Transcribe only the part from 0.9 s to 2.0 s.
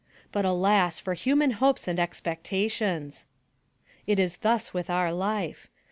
for human hopes and